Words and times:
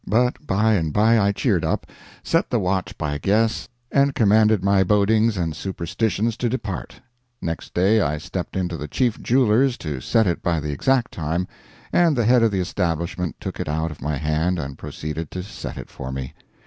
But 0.07 0.47
by 0.47 0.73
and 0.73 0.91
by 0.91 1.19
I 1.19 1.31
cheered 1.31 1.63
up, 1.63 1.85
set 2.23 2.49
the 2.49 2.57
watch 2.59 2.97
by 2.97 3.19
guess, 3.19 3.69
and 3.91 4.15
commanded 4.15 4.63
my 4.63 4.83
bodings 4.83 5.37
and 5.37 5.55
superstitions 5.55 6.35
to 6.37 6.49
depart. 6.49 6.99
Next 7.39 7.75
day 7.75 8.01
I 8.01 8.17
stepped 8.17 8.55
into 8.55 8.77
the 8.77 8.87
chief 8.87 9.21
jeweler's 9.21 9.77
to 9.77 10.01
set 10.01 10.25
it 10.25 10.41
by 10.41 10.59
the 10.59 10.71
exact 10.71 11.11
time, 11.11 11.47
and 11.93 12.15
the 12.15 12.25
head 12.25 12.41
of 12.41 12.49
the 12.49 12.61
establishment 12.61 13.35
took 13.39 13.59
it 13.59 13.69
out 13.69 13.91
of 13.91 14.01
my 14.01 14.17
hand 14.17 14.57
and 14.57 14.75
proceeded 14.75 15.29
to 15.29 15.43
set 15.43 15.77
it 15.77 15.87
for 15.91 16.11
me. 16.11 16.33